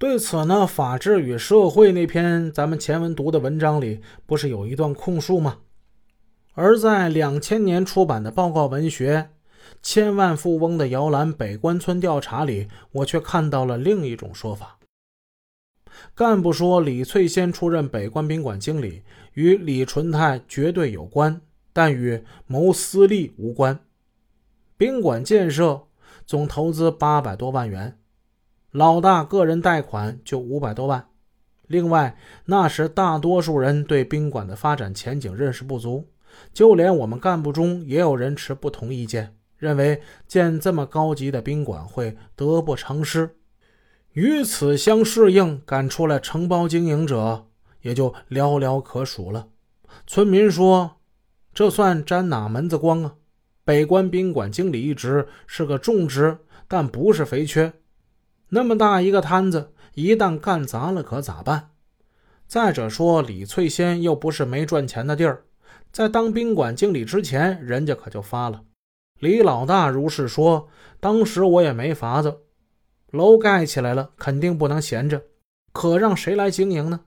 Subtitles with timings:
[0.00, 5.58] 对此呢，《法治与社会》那篇咱们前文读的文章里，不是有一段控诉吗？
[6.54, 9.28] 而在两千年出版的报告文学
[9.82, 14.78] 《千万富翁的摇篮：北关村调查》里，我却看到了另一种说法。
[16.14, 19.02] 干部说，李翠仙出任北关宾馆经理，
[19.34, 21.42] 与李纯泰绝对有关，
[21.74, 23.78] 但与谋私利无关。
[24.78, 25.82] 宾馆建设
[26.24, 27.98] 总投资八百多万元，
[28.70, 31.06] 老大个人贷款就五百多万。
[31.66, 32.16] 另外，
[32.46, 36.08] 那时大多数人对宾馆的发展前景认识不足。
[36.54, 43.36] 就连我们干部中也有人持不同意见，认为建这么高级的宾馆会得不偿失。
[44.12, 47.46] 与此相适应，敢出来承包经营者
[47.82, 49.48] 也就寥寥可数了。
[50.06, 50.98] 村民说
[51.52, 53.14] ：“这算沾哪门子光啊？
[53.64, 57.72] 北关宾馆经理一职是个重职，但不是肥缺。
[58.50, 61.70] 那么大一个摊子，一旦干砸了，可咋办？
[62.46, 65.44] 再者说，李翠仙又不是没赚钱的地儿。”
[65.92, 68.62] 在当宾馆经理之前，人家可就发了。
[69.18, 70.68] 李老大如是说，
[71.00, 72.42] 当时我也没法子。
[73.10, 75.20] 楼盖起来了，肯定不能闲着，
[75.72, 77.00] 可让谁来经营呢？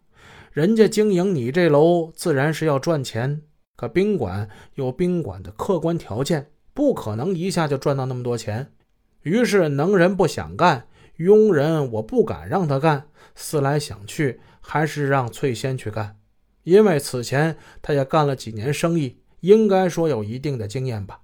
[0.52, 3.42] 人家经营你这楼，自然是要赚钱。
[3.78, 8.74] 可宾馆有宾馆的客观条件，不可能一下就赚到那么多钱。
[9.22, 13.08] 于是能人不想干，佣人我不敢让他干。
[13.36, 16.18] 思来想去，还是让翠仙去干。
[16.64, 21.22] 因为此前他也干了几年生意，应该说有一定的经验吧。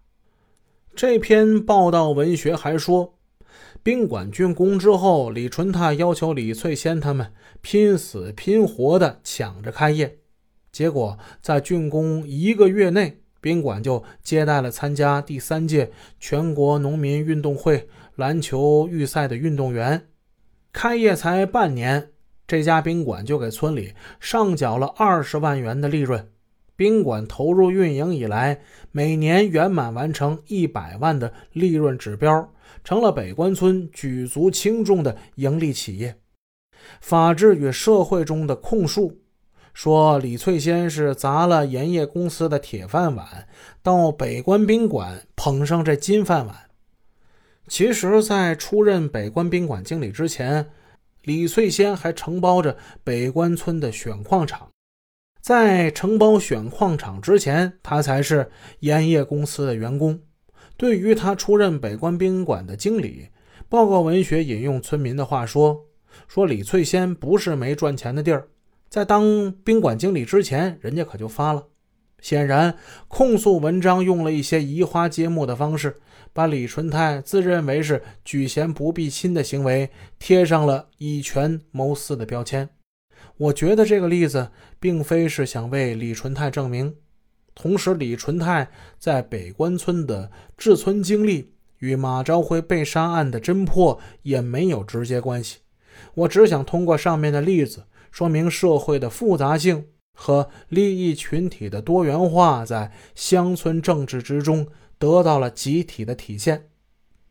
[0.96, 3.18] 这篇报道文学还说，
[3.84, 10.20] 宾馆竣工之后，李纯泰要求李翠仙他们拼死拼活的抢着开业。
[10.72, 17.88] 结果在竣工一个月内，宾馆就接待了参加第三届全国农民运动会
[18.20, 20.10] 篮球预赛的运动员。
[20.72, 22.12] 开业才半年。
[22.46, 26.30] 这家宾馆就给村里上缴了二十万元的利润。
[26.76, 28.62] 宾馆投入运营以来，
[28.92, 32.52] 每年圆满完成一百万的利润指标，
[32.84, 36.16] 成了北关村举足轻重的盈利企业。
[37.02, 39.20] 法治与社会中的控诉
[39.74, 43.48] 说，李翠仙是砸了盐业公司的铁饭碗，
[43.84, 46.69] 到北关宾馆捧上这金饭碗。
[47.70, 50.72] 其实，在出任北关宾馆经理之前，
[51.22, 54.72] 李翠仙还承包着北关村的选矿场，
[55.40, 58.50] 在承包选矿场之前，他才是
[58.80, 60.20] 盐业公司的员工。
[60.78, 63.28] 对于他出任北关宾馆的经理，
[63.70, 65.86] 报告文学引用村民的话说
[66.28, 68.48] ：“说李翠仙不是没赚钱的地儿，
[68.90, 71.64] 在当宾馆经理之前，人家可就发了。”
[72.22, 76.02] 显然，控诉文章用了一些移花接木的方式。
[76.32, 82.70] 把李纯泰自认为是举贤不避亲的行为贴上了以权谋私的标签。
[83.38, 86.96] 我觉得这个例子并非是想为李纯泰证明，
[87.56, 88.70] 同时李纯泰
[89.00, 95.58] 在北关村的治村经历与马朝辉被杀案的侦破也没有直接关系。
[96.14, 99.88] 我只想通过上面的例子说明社会的复杂性
[100.20, 104.68] 和利益群体的多元化在乡村政治之中。
[105.00, 106.68] 得到了集体的体现。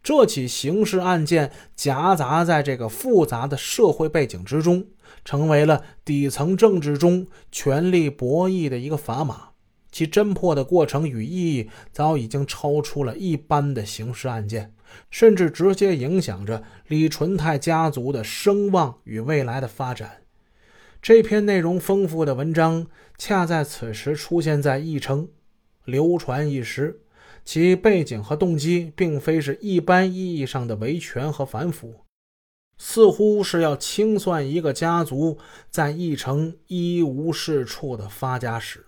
[0.02, 4.86] 这起刑事案件夹杂在这个复杂的社会背景之中，
[5.22, 9.50] 成为了底层政治中权力博弈的一个砝码。
[9.92, 14.72] 其侦破的过程与意义早已经超出了一般的刑事案件，
[15.10, 20.22] 甚至直接影响着李纯泰家族的声望与未来的发展。
[21.00, 22.86] 这篇内容丰富的文章，
[23.16, 25.28] 恰在此时出现在义城，
[25.84, 27.00] 流传一时。
[27.44, 31.94] 其背景和动机并非是一般意义上的维权和反腐，
[32.76, 35.38] 似乎是要清算一个家族
[35.70, 38.84] 在义城一无是处的发家史。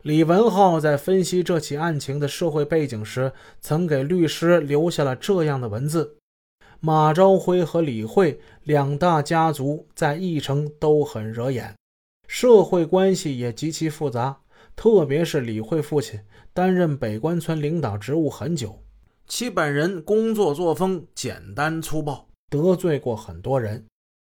[0.00, 6.16] 李文浩在分析这起案情的社会背景时，曾给律师留下了这样的文字：
[6.86, 11.74] 马朝辉和李慧两大家族在义城都很惹眼，
[12.28, 14.38] 社会关系也极其复杂，
[14.76, 16.20] 特别是李慧父亲。
[16.52, 18.82] 担任北关村领导职务很久，
[19.26, 23.82] 其本人工作作风简单粗暴，得罪过很多人。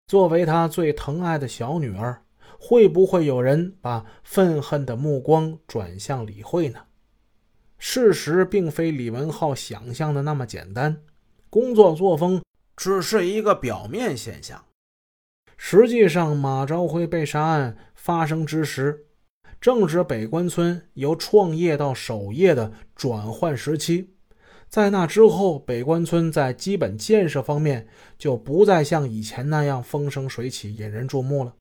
[0.06, 2.22] 作为他最疼爱的小女儿，
[2.58, 6.80] 会不会有人把愤恨的目光转向李慧呢？
[7.76, 11.02] 事实并非李文浩想象的那么简单，
[11.50, 12.40] 工作作风
[12.76, 14.64] 只是一个表面现象。
[15.56, 19.06] 实际上，马朝辉被杀案发生之时。
[19.58, 24.14] 正值北关村由创业到守业的转换时期，
[24.68, 27.88] 在那之后，北关村在基本建设方面
[28.18, 31.54] 就不再像以前那样风生水起、引人注目了。